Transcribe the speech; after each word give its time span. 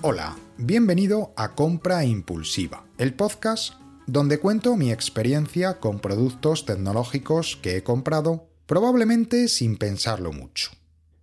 Hola, 0.00 0.36
bienvenido 0.58 1.32
a 1.36 1.56
Compra 1.56 2.04
Impulsiva, 2.04 2.84
el 2.98 3.14
podcast 3.14 3.74
donde 4.06 4.38
cuento 4.38 4.76
mi 4.76 4.92
experiencia 4.92 5.80
con 5.80 5.98
productos 5.98 6.64
tecnológicos 6.64 7.58
que 7.60 7.76
he 7.76 7.82
comprado, 7.82 8.48
probablemente 8.66 9.48
sin 9.48 9.76
pensarlo 9.76 10.32
mucho. 10.32 10.70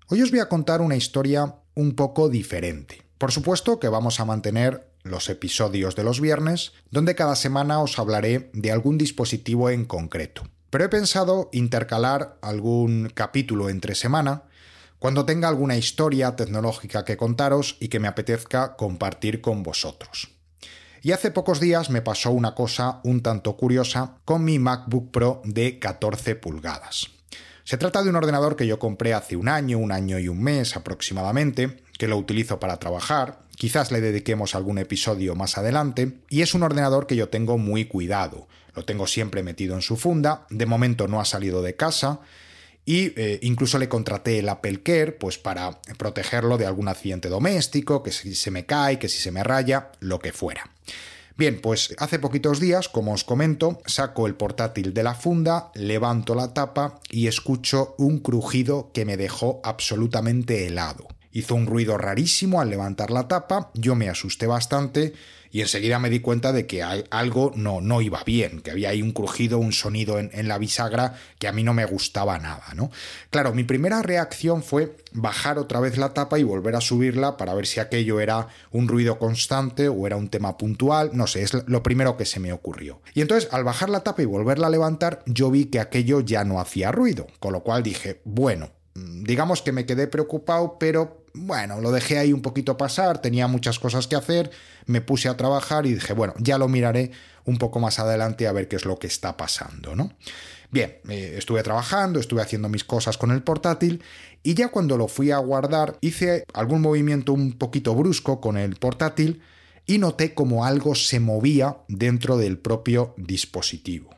Hoy 0.10 0.22
os 0.22 0.30
voy 0.30 0.42
a 0.42 0.50
contar 0.50 0.82
una 0.82 0.98
historia 0.98 1.56
un 1.74 1.96
poco 1.96 2.28
diferente. 2.28 3.02
Por 3.18 3.32
supuesto 3.32 3.80
que 3.80 3.88
vamos 3.88 4.20
a 4.20 4.26
mantener 4.26 4.92
los 5.04 5.30
episodios 5.30 5.96
de 5.96 6.04
los 6.04 6.20
viernes, 6.20 6.74
donde 6.92 7.16
cada 7.16 7.38
semana 7.38 7.80
os 7.80 7.98
hablaré 7.98 8.50
de 8.52 8.74
algún 8.74 8.98
dispositivo 8.98 9.70
en 9.70 9.86
concreto. 9.86 10.44
Pero 10.70 10.84
he 10.84 10.90
pensado 10.90 11.50
intercalar 11.54 12.38
algún 12.42 13.10
capítulo 13.14 13.70
entre 13.70 13.96
semana 13.96 14.44
cuando 15.06 15.24
tenga 15.24 15.48
alguna 15.48 15.78
historia 15.78 16.36
tecnológica 16.36 17.06
que 17.06 17.16
contaros 17.16 17.78
y 17.80 17.90
que 17.90 18.00
me 18.00 18.08
apetezca 18.08 18.76
compartir 18.76 19.40
con 19.40 19.62
vosotros. 19.62 20.30
Y 21.04 21.12
hace 21.12 21.30
pocos 21.30 21.60
días 21.60 21.92
me 21.92 22.02
pasó 22.02 22.32
una 22.32 22.56
cosa 22.56 23.02
un 23.04 23.22
tanto 23.22 23.56
curiosa 23.56 24.16
con 24.26 24.44
mi 24.44 24.58
MacBook 24.58 25.12
Pro 25.12 25.44
de 25.46 25.78
14 25.78 26.34
pulgadas. 26.38 27.12
Se 27.64 27.78
trata 27.78 28.02
de 28.02 28.10
un 28.10 28.16
ordenador 28.16 28.56
que 28.56 28.66
yo 28.66 28.80
compré 28.80 29.14
hace 29.14 29.36
un 29.36 29.48
año, 29.48 29.78
un 29.78 29.92
año 29.92 30.18
y 30.18 30.28
un 30.28 30.42
mes 30.42 30.76
aproximadamente, 30.76 31.84
que 32.00 32.08
lo 32.08 32.18
utilizo 32.18 32.60
para 32.60 32.78
trabajar, 32.78 33.42
quizás 33.56 33.92
le 33.92 34.02
dediquemos 34.02 34.56
algún 34.56 34.80
episodio 34.80 35.36
más 35.36 35.60
adelante, 35.60 36.18
y 36.32 36.42
es 36.42 36.56
un 36.56 36.64
ordenador 36.64 37.06
que 37.06 37.16
yo 37.16 37.30
tengo 37.30 37.60
muy 37.60 37.86
cuidado. 37.86 38.48
Lo 38.74 38.86
tengo 38.86 39.06
siempre 39.06 39.44
metido 39.44 39.76
en 39.76 39.84
su 39.84 39.98
funda, 39.98 40.48
de 40.50 40.66
momento 40.66 41.08
no 41.08 41.22
ha 41.22 41.26
salido 41.26 41.62
de 41.62 41.76
casa, 41.76 42.22
y 42.86 43.20
eh, 43.20 43.40
incluso 43.42 43.80
le 43.80 43.90
contraté 43.90 44.40
el 44.40 44.50
Apple 44.50 44.84
Care 44.84 45.12
pues 45.14 45.38
para 45.38 45.82
protegerlo 45.98 46.58
de 46.58 46.68
algún 46.68 46.88
accidente 46.88 47.30
doméstico, 47.30 48.04
que 48.04 48.12
si 48.12 48.36
se 48.36 48.52
me 48.52 48.66
cae, 48.66 49.00
que 49.00 49.10
si 49.10 49.20
se 49.20 49.32
me 49.32 49.44
raya, 49.44 49.92
lo 50.00 50.20
que 50.20 50.32
fuera. 50.32 50.70
Bien, 51.38 51.60
pues 51.60 51.94
hace 51.98 52.18
poquitos 52.18 52.62
días, 52.62 52.88
como 52.88 53.12
os 53.12 53.26
comento, 53.26 53.82
saco 53.86 54.26
el 54.26 54.36
portátil 54.36 54.94
de 54.94 55.04
la 55.04 55.16
funda, 55.16 55.70
levanto 55.74 56.34
la 56.34 56.54
tapa 56.54 57.02
y 57.10 57.28
escucho 57.28 57.94
un 57.98 58.20
crujido 58.20 58.92
que 58.94 59.04
me 59.04 59.18
dejó 59.18 59.60
absolutamente 59.64 60.66
helado. 60.66 61.08
Hizo 61.36 61.54
un 61.54 61.66
ruido 61.66 61.98
rarísimo 61.98 62.62
al 62.62 62.70
levantar 62.70 63.12
la 63.12 63.28
tapa, 63.28 63.70
yo 63.74 63.94
me 63.94 64.08
asusté 64.08 64.48
bastante 64.48 65.12
y 65.52 65.60
enseguida 65.60 66.00
me 66.00 66.10
di 66.10 66.22
cuenta 66.22 66.54
de 66.54 66.66
que 66.66 66.82
algo 66.82 67.52
no, 67.58 67.82
no 67.82 68.02
iba 68.02 68.24
bien, 68.26 68.62
que 68.62 68.72
había 68.72 68.92
ahí 68.92 69.02
un 69.02 69.12
crujido, 69.12 69.58
un 69.58 69.74
sonido 69.74 70.18
en, 70.18 70.30
en, 70.34 70.48
la 70.48 70.58
bisagra 70.58 71.16
que 71.38 71.50
a 71.50 71.52
mí 71.52 71.62
no 71.62 71.74
me 71.74 71.84
gustaba 71.84 72.40
nada, 72.40 72.64
¿no? 72.74 72.90
Claro, 73.32 73.54
mi 73.54 73.66
primera 73.66 74.02
reacción 74.02 74.64
fue 74.64 74.96
bajar 75.12 75.60
otra 75.60 75.82
vez 75.82 75.98
la 75.98 76.14
tapa 76.14 76.40
y 76.40 76.44
volver 76.44 76.78
a 76.78 76.82
subirla 76.82 77.36
para 77.36 77.54
ver 77.54 77.68
si 77.68 77.82
aquello 77.82 78.22
era 78.22 78.48
un 78.72 78.88
ruido 78.88 79.20
constante 79.20 79.90
o 79.90 80.08
era 80.08 80.16
un 80.16 80.30
tema 80.30 80.58
puntual, 80.58 81.12
no 81.14 81.28
sé, 81.28 81.44
es 81.44 81.54
lo 81.68 81.84
primero 81.84 82.16
que 82.16 82.26
se 82.26 82.40
me 82.40 82.54
ocurrió. 82.54 83.02
Y 83.14 83.20
entonces, 83.20 83.50
al 83.52 83.66
bajar 83.66 83.90
la 83.90 84.04
tapa 84.04 84.22
y 84.22 84.26
volverla 84.26 84.68
a 84.68 84.70
levantar, 84.70 85.22
yo 85.26 85.52
vi 85.52 85.66
que 85.66 85.82
aquello 85.82 86.22
ya 86.22 86.46
no 86.46 86.62
hacía 86.62 86.94
ruido, 86.94 87.28
con 87.40 87.52
lo 87.52 87.62
cual 87.62 87.84
dije, 87.84 88.22
bueno, 88.24 88.75
digamos 88.96 89.62
que 89.62 89.74
me 89.74 89.86
quedé 89.86 90.08
preocupado, 90.08 90.78
pero 90.80 91.26
bueno, 91.34 91.82
lo 91.82 91.92
dejé 91.92 92.18
ahí 92.18 92.32
un 92.32 92.42
poquito 92.42 92.78
pasar, 92.78 93.22
tenía 93.22 93.48
muchas 93.48 93.78
cosas 93.78 94.08
que 94.08 94.16
hacer, 94.16 94.52
me 94.86 95.02
puse 95.02 95.28
a 95.28 95.36
trabajar 95.36 95.86
y 95.86 95.94
dije, 95.94 96.14
bueno, 96.14 96.34
ya 96.38 96.58
lo 96.58 96.70
miraré 96.70 97.12
un 97.44 97.58
poco 97.58 97.80
más 97.80 98.00
adelante 98.00 98.48
a 98.48 98.54
ver 98.54 98.68
qué 98.68 98.78
es 98.78 98.86
lo 98.86 98.98
que 98.98 99.08
está 99.08 99.36
pasando, 99.36 99.96
¿no? 99.96 100.14
Bien, 100.72 100.98
eh, 101.10 101.36
estuve 101.38 101.62
trabajando, 101.62 102.20
estuve 102.20 102.42
haciendo 102.42 102.70
mis 102.70 102.84
cosas 102.84 103.18
con 103.18 103.32
el 103.32 103.44
portátil 103.44 104.02
y 104.44 104.56
ya 104.56 104.70
cuando 104.70 104.98
lo 104.98 105.08
fui 105.08 105.32
a 105.32 105.38
guardar 105.38 105.98
hice 106.02 106.46
algún 106.54 106.82
movimiento 106.82 107.34
un 107.34 107.54
poquito 107.54 107.94
brusco 107.96 108.42
con 108.42 108.58
el 108.58 108.76
portátil 108.76 109.42
y 109.86 110.00
noté 110.00 110.34
como 110.34 110.66
algo 110.66 110.96
se 110.96 111.20
movía 111.20 111.78
dentro 111.88 112.38
del 112.38 112.58
propio 112.58 113.14
dispositivo. 113.18 114.16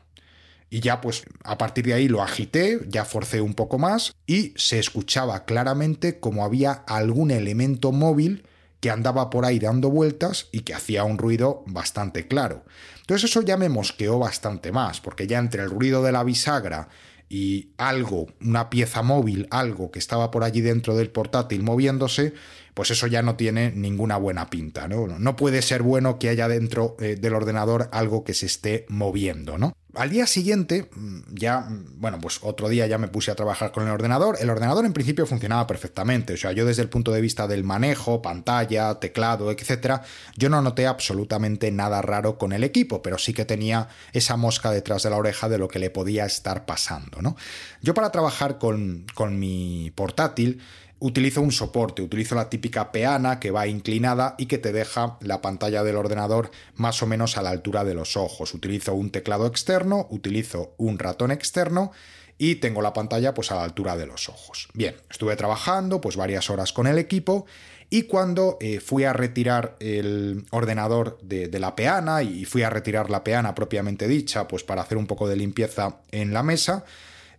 Y 0.70 0.80
ya 0.80 1.00
pues 1.00 1.24
a 1.44 1.56
partir 1.56 1.86
de 1.86 1.94
ahí 1.94 2.08
lo 2.08 2.22
agité, 2.22 2.80
ya 2.88 3.04
forcé 3.04 3.40
un 3.40 3.54
poco 3.54 3.78
más 3.78 4.14
y 4.26 4.52
se 4.56 4.78
escuchaba 4.78 5.44
claramente 5.44 6.20
como 6.20 6.44
había 6.44 6.72
algún 6.72 7.30
elemento 7.30 7.92
móvil 7.92 8.44
que 8.80 8.90
andaba 8.90 9.30
por 9.30 9.44
ahí 9.44 9.58
dando 9.58 9.90
vueltas 9.90 10.48
y 10.52 10.60
que 10.60 10.74
hacía 10.74 11.04
un 11.04 11.18
ruido 11.18 11.64
bastante 11.66 12.28
claro. 12.28 12.64
Entonces 13.00 13.30
eso 13.30 13.42
ya 13.42 13.56
me 13.56 13.68
mosqueó 13.68 14.18
bastante 14.18 14.70
más, 14.70 15.00
porque 15.00 15.26
ya 15.26 15.38
entre 15.38 15.62
el 15.62 15.70
ruido 15.70 16.02
de 16.02 16.12
la 16.12 16.22
bisagra 16.22 16.88
y 17.28 17.72
algo, 17.76 18.26
una 18.40 18.70
pieza 18.70 19.02
móvil, 19.02 19.48
algo 19.50 19.90
que 19.90 19.98
estaba 19.98 20.30
por 20.30 20.44
allí 20.44 20.60
dentro 20.60 20.96
del 20.96 21.10
portátil 21.10 21.62
moviéndose, 21.62 22.34
pues 22.74 22.90
eso 22.90 23.06
ya 23.06 23.22
no 23.22 23.36
tiene 23.36 23.72
ninguna 23.72 24.16
buena 24.16 24.48
pinta, 24.48 24.88
¿no? 24.88 25.06
No 25.06 25.36
puede 25.36 25.62
ser 25.62 25.82
bueno 25.82 26.18
que 26.18 26.28
haya 26.28 26.48
dentro 26.48 26.96
eh, 27.00 27.16
del 27.16 27.34
ordenador 27.34 27.88
algo 27.92 28.24
que 28.24 28.34
se 28.34 28.46
esté 28.46 28.86
moviendo, 28.88 29.58
¿no? 29.58 29.74
Al 29.94 30.10
día 30.10 30.26
siguiente, 30.26 30.90
mm, 30.94 31.20
ya, 31.34 31.60
mm, 31.60 32.00
bueno, 32.00 32.18
pues 32.20 32.40
otro 32.42 32.68
día 32.68 32.86
ya 32.86 32.98
me 32.98 33.08
puse 33.08 33.30
a 33.30 33.34
trabajar 33.34 33.72
con 33.72 33.84
el 33.84 33.90
ordenador. 33.90 34.36
El 34.38 34.50
ordenador 34.50 34.84
en 34.84 34.92
principio 34.92 35.26
funcionaba 35.26 35.66
perfectamente, 35.66 36.34
o 36.34 36.36
sea, 36.36 36.52
yo 36.52 36.66
desde 36.66 36.82
el 36.82 36.90
punto 36.90 37.10
de 37.10 37.22
vista 37.22 37.48
del 37.48 37.64
manejo, 37.64 38.20
pantalla, 38.20 39.00
teclado, 39.00 39.50
etcétera, 39.50 40.02
yo 40.36 40.50
no 40.50 40.60
noté 40.60 40.86
absolutamente 40.86 41.70
nada 41.70 42.02
raro 42.02 42.36
con 42.36 42.52
el 42.52 42.64
equipo, 42.64 43.00
pero 43.00 43.16
sí 43.16 43.32
que 43.32 43.46
tenía 43.46 43.88
esa 44.12 44.36
mosca 44.36 44.70
detrás 44.70 45.04
de 45.04 45.10
la 45.10 45.16
oreja 45.16 45.48
de 45.48 45.56
lo 45.56 45.68
que 45.68 45.78
le 45.78 45.88
podía 45.88 46.26
estar 46.26 46.66
pasando, 46.66 47.22
¿no? 47.22 47.36
Yo 47.80 47.94
para 47.94 48.10
trabajar 48.10 48.58
con, 48.58 49.06
con 49.14 49.38
mi 49.38 49.90
portátil, 49.94 50.60
utilizo 51.00 51.40
un 51.40 51.52
soporte, 51.52 52.02
utilizo 52.02 52.34
la 52.34 52.50
típica 52.50 52.90
peana 52.90 53.38
que 53.38 53.50
va 53.50 53.66
inclinada 53.66 54.34
y 54.38 54.46
que 54.46 54.58
te 54.58 54.72
deja 54.72 55.16
la 55.20 55.40
pantalla 55.40 55.82
del 55.82 55.96
ordenador 55.96 56.50
más 56.74 57.02
o 57.02 57.06
menos 57.06 57.36
a 57.36 57.42
la 57.42 57.50
altura 57.50 57.84
de 57.84 57.94
los 57.94 58.16
ojos. 58.16 58.54
Utilizo 58.54 58.94
un 58.94 59.10
teclado 59.10 59.46
externo, 59.46 60.06
utilizo 60.10 60.74
un 60.76 60.98
ratón 60.98 61.30
externo 61.30 61.92
y 62.36 62.56
tengo 62.56 62.82
la 62.82 62.92
pantalla 62.92 63.34
pues 63.34 63.50
a 63.52 63.56
la 63.56 63.64
altura 63.64 63.96
de 63.96 64.06
los 64.06 64.28
ojos. 64.28 64.68
Bien, 64.74 64.96
estuve 65.10 65.36
trabajando 65.36 66.00
pues 66.00 66.16
varias 66.16 66.50
horas 66.50 66.72
con 66.72 66.86
el 66.86 66.98
equipo 66.98 67.46
y 67.90 68.02
cuando 68.02 68.58
eh, 68.60 68.80
fui 68.80 69.04
a 69.04 69.12
retirar 69.12 69.76
el 69.80 70.44
ordenador 70.50 71.18
de, 71.22 71.48
de, 71.48 71.58
la 71.58 71.74
peana 71.74 72.22
y 72.22 72.44
fui 72.44 72.62
a 72.62 72.70
retirar 72.70 73.08
la 73.08 73.24
peana 73.24 73.54
propiamente 73.54 74.06
dicha 74.06 74.46
pues 74.46 74.62
para 74.62 74.82
hacer 74.82 74.98
un 74.98 75.06
poco 75.06 75.26
de 75.28 75.36
limpieza 75.36 76.00
en 76.10 76.34
la 76.34 76.42
mesa, 76.42 76.84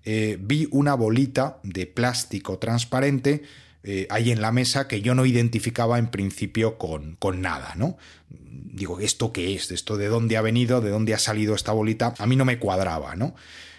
eh, 0.06 0.38
vi 0.40 0.68
una 0.72 0.94
bolita 0.94 1.60
de 1.64 1.86
plástico 1.86 2.58
transparente 2.58 3.44
eh, 3.84 4.08
ahí 4.10 4.32
en 4.32 4.42
la 4.42 4.52
mesa 4.52 4.88
que 4.88 5.02
yo 5.02 5.16
no 5.16 5.26
identificaba 5.26 6.00
en 6.00 6.08
principio 6.08 6.78
con, 6.78 7.16
con 7.16 7.42
nada, 7.42 7.74
¿no? 7.76 7.98
Digo, 8.30 9.00
¿esto 9.00 9.32
qué 9.32 9.56
es? 9.56 9.72
¿Esto 9.72 9.98
de 9.98 10.08
dónde 10.08 10.38
ha 10.38 10.42
venido? 10.42 10.82
¿De 10.82 10.90
dónde 10.90 11.14
ha 11.14 11.20
salido 11.20 11.56
esta 11.56 11.72
bolita? 11.72 12.14
A 12.18 12.26
mí 12.26 12.36
no 12.36 12.46
me 12.46 12.60
cuadraba, 12.60 13.16
¿no? 13.16 13.36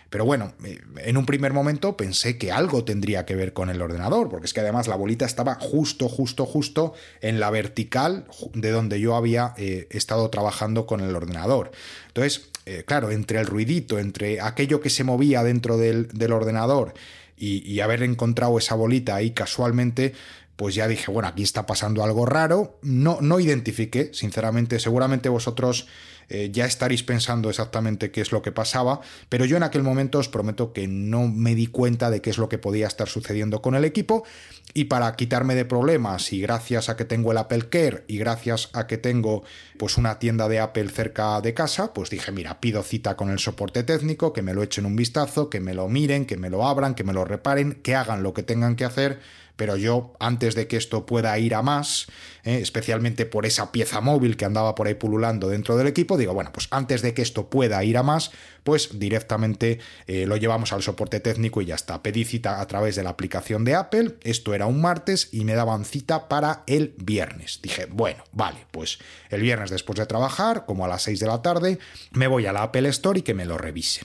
Pero 0.08 0.24
bueno, 0.24 0.54
eh, 0.64 0.80
en 0.98 1.16
un 1.16 1.26
primer 1.26 1.52
momento 1.52 1.96
pensé 1.96 2.38
que 2.38 2.50
algo 2.50 2.84
tendría 2.84 3.24
que 3.24 3.36
ver 3.36 3.52
con 3.52 3.70
el 3.70 3.80
ordenador, 3.80 4.28
porque 4.28 4.46
es 4.46 4.54
que 4.54 4.60
además 4.60 4.88
la 4.88 4.96
bolita 4.96 5.24
estaba 5.24 5.54
justo, 5.54 6.08
justo, 6.08 6.46
justo 6.46 6.94
en 7.20 7.38
la 7.38 7.50
vertical 7.50 8.26
de 8.54 8.70
donde 8.70 9.00
yo 9.00 9.14
había 9.14 9.54
estado 9.56 10.28
trabajando 10.30 10.86
con 10.86 11.00
el 11.00 11.14
ordenador. 11.14 11.70
Entonces, 12.08 12.49
eh, 12.72 12.84
claro, 12.84 13.10
entre 13.10 13.40
el 13.40 13.46
ruidito, 13.46 13.98
entre 13.98 14.40
aquello 14.40 14.80
que 14.80 14.90
se 14.90 15.02
movía 15.02 15.42
dentro 15.42 15.76
del, 15.76 16.32
ordenador 16.32 16.94
y, 17.36 17.80
haber 17.80 18.04
encontrado 18.04 18.58
esa 18.58 18.76
bolita 18.76 19.16
ahí 19.16 19.32
casualmente, 19.32 20.12
pues 20.54 20.76
ya 20.76 20.86
dije, 20.86 21.10
bueno, 21.10 21.26
aquí 21.26 21.42
está 21.42 21.66
pasando 21.66 22.04
algo 22.04 22.26
raro. 22.26 22.78
No, 22.82 23.18
no 23.20 23.40
identifiqué, 23.40 24.10
sinceramente, 24.12 24.78
seguramente 24.78 25.28
vosotros 25.28 25.88
eh, 26.30 26.50
ya 26.52 26.64
estaréis 26.64 27.02
pensando 27.02 27.50
exactamente 27.50 28.12
qué 28.12 28.20
es 28.20 28.30
lo 28.30 28.40
que 28.40 28.52
pasaba, 28.52 29.00
pero 29.28 29.44
yo 29.44 29.56
en 29.56 29.64
aquel 29.64 29.82
momento 29.82 30.18
os 30.18 30.28
prometo 30.28 30.72
que 30.72 30.86
no 30.86 31.26
me 31.26 31.56
di 31.56 31.66
cuenta 31.66 32.08
de 32.08 32.22
qué 32.22 32.30
es 32.30 32.38
lo 32.38 32.48
que 32.48 32.56
podía 32.56 32.86
estar 32.86 33.08
sucediendo 33.08 33.60
con 33.60 33.74
el 33.74 33.84
equipo 33.84 34.24
y 34.72 34.84
para 34.84 35.14
quitarme 35.16 35.56
de 35.56 35.64
problemas 35.64 36.32
y 36.32 36.40
gracias 36.40 36.88
a 36.88 36.96
que 36.96 37.04
tengo 37.04 37.32
el 37.32 37.38
Apple 37.38 37.68
Care 37.68 38.04
y 38.06 38.18
gracias 38.18 38.70
a 38.72 38.86
que 38.86 38.96
tengo 38.96 39.42
pues 39.76 39.98
una 39.98 40.20
tienda 40.20 40.48
de 40.48 40.60
Apple 40.60 40.88
cerca 40.90 41.40
de 41.40 41.52
casa, 41.52 41.92
pues 41.92 42.10
dije, 42.10 42.30
mira, 42.30 42.60
pido 42.60 42.82
cita 42.84 43.16
con 43.16 43.30
el 43.30 43.40
soporte 43.40 43.82
técnico, 43.82 44.32
que 44.32 44.42
me 44.42 44.54
lo 44.54 44.62
echen 44.62 44.86
un 44.86 44.94
vistazo, 44.94 45.50
que 45.50 45.58
me 45.58 45.74
lo 45.74 45.88
miren, 45.88 46.26
que 46.26 46.36
me 46.36 46.48
lo 46.48 46.66
abran, 46.66 46.94
que 46.94 47.02
me 47.02 47.12
lo 47.12 47.24
reparen, 47.24 47.80
que 47.82 47.96
hagan 47.96 48.22
lo 48.22 48.34
que 48.34 48.44
tengan 48.44 48.76
que 48.76 48.84
hacer 48.84 49.18
pero 49.60 49.76
yo, 49.76 50.14
antes 50.20 50.54
de 50.54 50.66
que 50.66 50.78
esto 50.78 51.04
pueda 51.04 51.38
ir 51.38 51.54
a 51.54 51.60
más, 51.60 52.06
eh, 52.44 52.60
especialmente 52.62 53.26
por 53.26 53.44
esa 53.44 53.72
pieza 53.72 54.00
móvil 54.00 54.38
que 54.38 54.46
andaba 54.46 54.74
por 54.74 54.86
ahí 54.86 54.94
pululando 54.94 55.50
dentro 55.50 55.76
del 55.76 55.86
equipo, 55.86 56.16
digo, 56.20 56.34
bueno, 56.34 56.52
pues 56.52 56.68
antes 56.70 57.02
de 57.02 57.14
que 57.14 57.22
esto 57.22 57.50
pueda 57.50 57.82
ir 57.84 57.96
a 57.96 58.02
más, 58.02 58.30
pues 58.62 58.98
directamente 58.98 59.80
eh, 60.06 60.26
lo 60.26 60.36
llevamos 60.36 60.72
al 60.72 60.82
soporte 60.82 61.20
técnico 61.20 61.60
y 61.60 61.66
ya 61.66 61.74
está. 61.74 62.02
Pedí 62.02 62.24
cita 62.24 62.60
a 62.60 62.66
través 62.66 62.96
de 62.96 63.02
la 63.02 63.10
aplicación 63.10 63.64
de 63.64 63.74
Apple, 63.74 64.16
esto 64.22 64.54
era 64.54 64.66
un 64.66 64.80
martes 64.80 65.28
y 65.32 65.44
me 65.44 65.54
daban 65.54 65.84
cita 65.84 66.28
para 66.28 66.62
el 66.66 66.94
viernes. 66.98 67.60
Dije, 67.62 67.86
bueno, 67.86 68.22
vale, 68.32 68.66
pues 68.70 68.98
el 69.30 69.42
viernes 69.42 69.70
después 69.70 69.98
de 69.98 70.06
trabajar, 70.06 70.64
como 70.66 70.84
a 70.84 70.88
las 70.88 71.02
6 71.02 71.20
de 71.20 71.26
la 71.26 71.42
tarde, 71.42 71.78
me 72.12 72.26
voy 72.26 72.46
a 72.46 72.52
la 72.52 72.62
Apple 72.62 72.88
Store 72.88 73.18
y 73.18 73.22
que 73.22 73.34
me 73.34 73.46
lo 73.46 73.58
revise. 73.58 74.02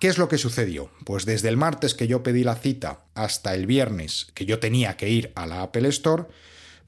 ¿Qué 0.00 0.06
es 0.06 0.18
lo 0.18 0.28
que 0.28 0.38
sucedió? 0.38 0.90
Pues 1.04 1.24
desde 1.24 1.48
el 1.48 1.56
martes 1.56 1.94
que 1.94 2.06
yo 2.06 2.22
pedí 2.22 2.44
la 2.44 2.54
cita 2.54 3.00
hasta 3.14 3.54
el 3.54 3.66
viernes 3.66 4.28
que 4.34 4.46
yo 4.46 4.60
tenía 4.60 4.96
que 4.96 5.08
ir 5.08 5.32
a 5.34 5.46
la 5.46 5.62
Apple 5.62 5.88
Store, 5.88 6.26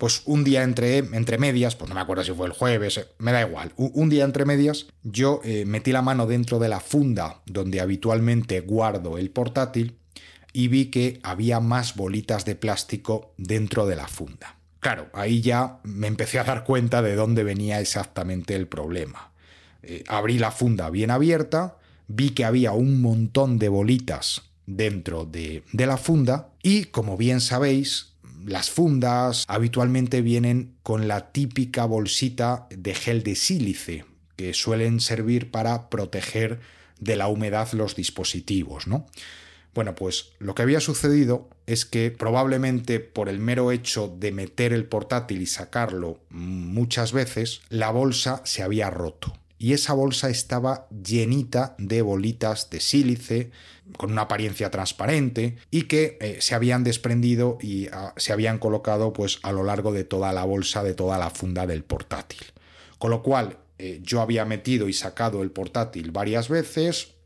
pues 0.01 0.23
un 0.25 0.45
día 0.45 0.63
entre, 0.63 0.97
entre 0.97 1.37
medias, 1.37 1.77
pues 1.77 1.91
no 1.91 1.95
me 1.95 2.01
acuerdo 2.01 2.25
si 2.25 2.33
fue 2.33 2.47
el 2.47 2.53
jueves, 2.53 2.97
eh, 2.97 3.07
me 3.19 3.33
da 3.33 3.43
igual, 3.43 3.71
un, 3.77 4.09
día 4.09 4.25
entre 4.25 4.47
medias 4.47 4.87
yo 5.03 5.43
eh, 5.45 5.67
metí 5.67 5.93
la 5.93 6.01
mano 6.01 6.27
dentro 6.27 6.59
de 6.59 6.71
la 6.71 6.81
funda 6.81 7.43
donde 7.45 7.83
habitualmente 7.83 8.61
guardo 8.63 9.19
el 9.19 9.31
portátil 9.31 9.99
y 10.55 10.69
vi 10.69 10.87
que 10.87 11.21
había 11.23 11.61
más 11.61 11.97
bolitas 11.97 12.47
de 12.47 12.55
plástico 12.55 13.35
dentro 13.37 13.87
de 13.87 13.97
la 13.97 14.09
funda. 14.09 14.57
Claro, 14.81 15.11
ahí 15.13 15.43
ya 15.43 15.81
me 15.83 16.07
empecé 16.07 16.39
a 16.39 16.45
dar 16.45 16.65
cuenta 16.65 17.03
de 17.03 17.15
dónde 17.15 17.45
venía 17.45 17.79
exactamente 17.79 18.57
el 18.57 18.67
problema. 18.67 19.33
Eh, 19.83 20.03
abrí 20.09 20.39
la 20.39 20.51
funda 20.51 20.89
bien 20.89 21.11
abierta, 21.11 21.77
vi 22.09 22.31
que 22.31 22.47
había 22.47 22.73
un 22.73 23.03
montón 23.03 23.59
de 23.59 23.69
bolitas 23.69 24.51
dentro 24.65 25.27
de, 25.27 25.63
de 25.75 25.87
la 25.87 25.99
funda 25.99 26.49
y, 26.63 26.87
como 26.87 27.19
bien 27.19 27.43
sabéis, 27.43 28.11
las 28.45 28.71
fundas 28.71 29.45
habitualmente 29.49 30.23
vienen 30.23 30.75
con 30.83 31.09
la 31.09 31.33
típica 31.33 31.85
bolsita 31.85 32.67
de 32.71 32.95
gel 32.95 33.23
de 33.23 33.35
sílice, 33.35 34.05
que 34.37 34.55
suelen 34.55 35.01
servir 35.01 35.51
para 35.51 35.91
proteger 35.91 36.61
de 36.99 37.17
la 37.17 37.29
humedad 37.29 37.73
los 37.73 37.97
dispositivos, 37.97 38.87
¿no? 38.87 39.07
Bueno, 39.75 39.95
pues 39.95 40.33
lo 40.39 40.55
que 40.55 40.63
había 40.63 40.81
sucedido 40.81 41.49
es 41.67 41.87
que 41.87 42.11
probablemente 42.11 42.99
por 42.99 43.29
el 43.29 43.39
mero 43.39 43.71
hecho 43.71 44.15
de 44.19 44.33
meter 44.33 44.73
el 44.73 44.87
portátil 44.87 45.43
y 45.43 45.47
sacarlo 45.47 46.21
muchas 46.31 47.13
veces, 47.13 47.63
la 47.69 47.91
bolsa 47.91 48.43
se 48.45 48.63
había 48.63 48.91
roto. 48.91 49.40
Y 49.63 49.75
esa 49.75 49.93
bolsa 49.93 50.31
estaba 50.31 50.89
llenita 50.89 51.75
de 51.77 52.01
bolitas 52.01 52.71
de 52.71 52.81
sílice, 52.81 53.51
con 53.99 54.11
una 54.11 54.23
apariencia 54.23 54.71
transparente, 54.71 55.59
y 55.71 55.83
que 55.83 56.17
eh, 56.23 56.39
se 56.41 56.55
habían 56.55 56.83
desprendido 56.83 57.59
y 57.61 57.89
ah, 57.93 58.15
se 58.17 58.33
habían 58.33 58.59
colocado 58.59 59.13
pues, 59.13 59.39
a 59.43 59.53
lo 59.53 59.63
largo 59.63 59.93
de 59.93 60.05
toda 60.05 60.33
la 60.33 60.45
bolsa, 60.45 60.83
de 60.83 60.95
toda 60.95 61.19
la 61.19 61.29
funda 61.29 61.67
del 61.67 61.85
portátil. 61.85 62.41
Con 62.99 63.11
lo 63.11 63.23
cual, 63.23 63.59
eh, 63.77 64.01
yo 64.03 64.23
había 64.23 64.47
metido 64.47 64.89
y 64.89 64.95
sacado 64.95 65.43
el 65.43 65.51
portátil 65.51 66.11
varias 66.11 66.49
veces, 66.49 67.17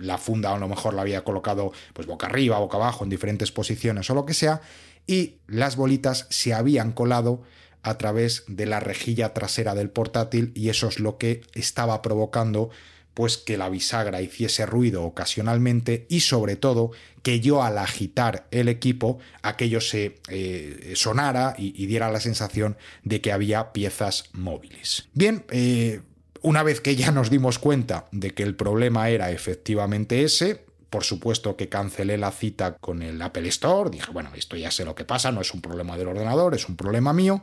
la 0.00 0.18
funda 0.18 0.52
a 0.52 0.58
lo 0.58 0.68
mejor 0.68 0.94
la 0.94 1.02
había 1.02 1.22
colocado 1.22 1.72
pues 1.92 2.08
boca 2.08 2.26
arriba, 2.26 2.58
boca 2.58 2.76
abajo, 2.76 3.04
en 3.04 3.10
diferentes 3.10 3.52
posiciones 3.52 4.10
o 4.10 4.14
lo 4.14 4.26
que 4.26 4.34
sea, 4.34 4.62
y 5.06 5.36
las 5.46 5.76
bolitas 5.76 6.26
se 6.28 6.54
habían 6.54 6.90
colado 6.90 7.42
a 7.82 7.98
través 7.98 8.44
de 8.46 8.66
la 8.66 8.80
rejilla 8.80 9.34
trasera 9.34 9.74
del 9.74 9.90
portátil 9.90 10.52
y 10.54 10.68
eso 10.68 10.88
es 10.88 11.00
lo 11.00 11.18
que 11.18 11.42
estaba 11.54 12.02
provocando 12.02 12.70
pues 13.14 13.36
que 13.36 13.58
la 13.58 13.68
bisagra 13.68 14.22
hiciese 14.22 14.64
ruido 14.66 15.04
ocasionalmente 15.04 16.06
y 16.08 16.20
sobre 16.20 16.56
todo 16.56 16.92
que 17.22 17.40
yo 17.40 17.62
al 17.62 17.78
agitar 17.78 18.46
el 18.50 18.68
equipo 18.68 19.18
aquello 19.42 19.80
se 19.80 20.16
eh, 20.28 20.92
sonara 20.96 21.54
y, 21.58 21.86
diera 21.86 22.10
la 22.10 22.20
sensación 22.20 22.76
de 23.04 23.20
que 23.20 23.32
había 23.32 23.72
piezas 23.72 24.30
móviles. 24.32 25.08
Bien, 25.12 25.44
eh, 25.50 26.00
una 26.40 26.62
vez 26.62 26.80
que 26.80 26.96
ya 26.96 27.12
nos 27.12 27.30
dimos 27.30 27.58
cuenta 27.58 28.08
de 28.12 28.30
que 28.30 28.42
el 28.42 28.56
problema 28.56 29.10
era 29.10 29.30
efectivamente 29.30 30.22
ese, 30.22 30.64
por 30.92 31.04
supuesto 31.04 31.56
que 31.56 31.70
cancelé 31.70 32.18
la 32.18 32.30
cita 32.30 32.76
con 32.76 33.00
el 33.00 33.22
Apple 33.22 33.48
Store, 33.48 33.88
dije, 33.88 34.12
bueno, 34.12 34.28
esto 34.36 34.56
ya 34.56 34.70
sé 34.70 34.84
lo 34.84 34.94
que 34.94 35.06
pasa, 35.06 35.32
no 35.32 35.40
es 35.40 35.54
un 35.54 35.62
problema 35.62 35.96
del 35.96 36.08
ordenador, 36.08 36.54
es 36.54 36.68
un 36.68 36.76
problema 36.76 37.14
mío. 37.14 37.42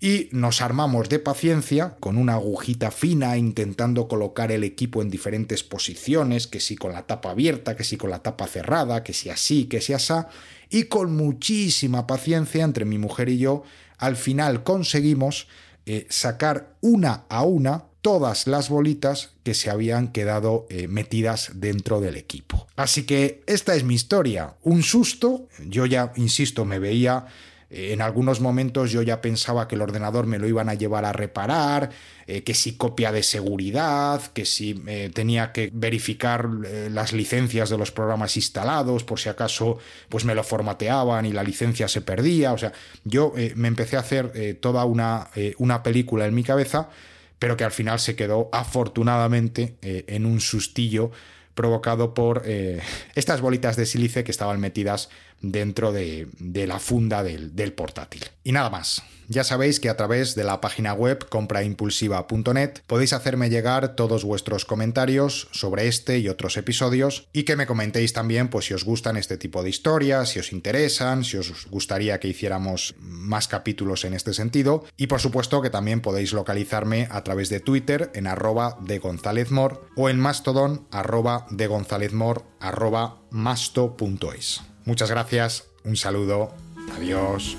Y 0.00 0.30
nos 0.32 0.62
armamos 0.62 1.10
de 1.10 1.18
paciencia 1.18 1.96
con 2.00 2.16
una 2.16 2.32
agujita 2.32 2.90
fina 2.90 3.36
intentando 3.36 4.08
colocar 4.08 4.50
el 4.50 4.64
equipo 4.64 5.02
en 5.02 5.10
diferentes 5.10 5.62
posiciones, 5.62 6.46
que 6.46 6.58
si 6.58 6.74
con 6.74 6.92
la 6.92 7.06
tapa 7.06 7.32
abierta, 7.32 7.76
que 7.76 7.84
si 7.84 7.98
con 7.98 8.08
la 8.08 8.22
tapa 8.22 8.46
cerrada, 8.46 9.04
que 9.04 9.12
si 9.12 9.28
así, 9.28 9.66
que 9.66 9.82
si 9.82 9.92
asá. 9.92 10.30
Y 10.70 10.84
con 10.84 11.14
muchísima 11.14 12.06
paciencia 12.06 12.64
entre 12.64 12.86
mi 12.86 12.96
mujer 12.96 13.28
y 13.28 13.36
yo, 13.36 13.62
al 13.98 14.16
final 14.16 14.62
conseguimos 14.62 15.48
eh, 15.84 16.06
sacar 16.08 16.76
una 16.80 17.26
a 17.28 17.42
una 17.42 17.89
todas 18.02 18.46
las 18.46 18.68
bolitas 18.68 19.30
que 19.42 19.54
se 19.54 19.70
habían 19.70 20.08
quedado 20.08 20.66
eh, 20.70 20.88
metidas 20.88 21.52
dentro 21.54 22.00
del 22.00 22.16
equipo. 22.16 22.66
Así 22.76 23.04
que 23.04 23.42
esta 23.46 23.74
es 23.74 23.84
mi 23.84 23.94
historia. 23.94 24.54
Un 24.62 24.82
susto, 24.82 25.48
yo 25.66 25.86
ya, 25.86 26.12
insisto, 26.16 26.64
me 26.64 26.78
veía 26.78 27.26
eh, 27.68 27.92
en 27.92 28.00
algunos 28.00 28.40
momentos 28.40 28.90
yo 28.90 29.02
ya 29.02 29.20
pensaba 29.20 29.68
que 29.68 29.76
el 29.76 29.82
ordenador 29.82 30.26
me 30.26 30.38
lo 30.38 30.48
iban 30.48 30.68
a 30.68 30.74
llevar 30.74 31.04
a 31.04 31.12
reparar, 31.12 31.90
eh, 32.26 32.42
que 32.42 32.54
si 32.54 32.76
copia 32.76 33.12
de 33.12 33.22
seguridad, 33.22 34.20
que 34.32 34.44
si 34.44 34.74
tenía 35.14 35.52
que 35.52 35.70
verificar 35.72 36.48
las 36.90 37.12
licencias 37.12 37.70
de 37.70 37.78
los 37.78 37.92
programas 37.92 38.36
instalados, 38.36 39.04
por 39.04 39.20
si 39.20 39.28
acaso 39.28 39.78
pues 40.08 40.24
me 40.24 40.34
lo 40.34 40.42
formateaban 40.42 41.26
y 41.26 41.32
la 41.32 41.44
licencia 41.44 41.86
se 41.86 42.00
perdía. 42.00 42.52
O 42.52 42.58
sea, 42.58 42.72
yo 43.04 43.34
me 43.54 43.68
empecé 43.68 43.96
a 43.96 44.00
hacer 44.00 44.58
toda 44.60 44.84
una, 44.84 45.28
una 45.58 45.82
película 45.82 46.26
en 46.26 46.34
mi 46.34 46.42
cabeza 46.42 46.88
pero 47.40 47.56
que 47.56 47.64
al 47.64 47.72
final 47.72 47.98
se 47.98 48.14
quedó 48.14 48.48
afortunadamente 48.52 49.74
eh, 49.82 50.04
en 50.06 50.26
un 50.26 50.40
sustillo 50.40 51.10
provocado 51.54 52.14
por 52.14 52.42
eh, 52.44 52.80
estas 53.16 53.40
bolitas 53.40 53.74
de 53.74 53.86
sílice 53.86 54.22
que 54.22 54.30
estaban 54.30 54.60
metidas 54.60 55.10
dentro 55.40 55.92
de, 55.92 56.28
la 56.66 56.78
funda 56.78 57.22
del, 57.22 57.72
portátil. 57.72 58.24
Y 58.44 58.52
nada 58.52 58.70
más. 58.70 59.02
Ya 59.28 59.44
sabéis 59.44 59.78
que 59.78 59.88
a 59.88 59.96
través 59.96 60.34
de 60.34 60.42
la 60.42 60.60
página 60.60 60.92
web 60.92 61.28
compraimpulsiva.net 61.28 62.80
podéis 62.88 63.12
hacerme 63.12 63.48
llegar 63.48 63.94
todos 63.94 64.24
vuestros 64.24 64.64
comentarios 64.64 65.46
sobre 65.52 65.86
este 65.86 66.18
y 66.18 66.28
otros 66.28 66.56
episodios 66.56 67.28
y 67.32 67.44
que 67.44 67.54
me 67.54 67.66
comentéis 67.66 68.12
también 68.12 68.48
pues 68.48 68.64
si 68.64 68.74
os 68.74 68.84
gustan 68.84 69.16
este 69.16 69.36
tipo 69.36 69.62
de 69.62 69.70
historias, 69.70 70.30
si 70.30 70.40
os 70.40 70.52
interesan, 70.52 71.22
si 71.22 71.36
os 71.36 71.68
gustaría 71.70 72.18
que 72.18 72.26
hiciéramos 72.26 72.96
más 72.98 73.46
capítulos 73.46 74.04
en 74.04 74.14
este 74.14 74.34
sentido 74.34 74.84
y 74.96 75.06
por 75.06 75.20
supuesto 75.20 75.62
que 75.62 75.70
también 75.70 76.00
podéis 76.00 76.32
localizarme 76.32 77.06
a 77.08 77.22
través 77.22 77.50
de 77.50 77.60
Twitter 77.60 78.10
en 78.14 78.26
arroba 78.26 78.78
de 78.80 78.98
González 78.98 79.52
Mor 79.52 79.86
o 79.94 80.08
en 80.08 80.18
Mastodon 80.18 80.88
arroba 80.90 81.46
de 81.50 81.68
González 81.68 82.12
Mor 82.12 82.42
arroba 82.58 83.22
masto.es. 83.30 84.69
Muchas 84.84 85.10
gracias, 85.10 85.64
un 85.84 85.96
saludo, 85.96 86.52
adiós. 86.96 87.56